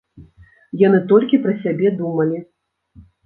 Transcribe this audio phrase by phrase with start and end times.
[0.87, 2.39] Яны толькі пра сябе думалі!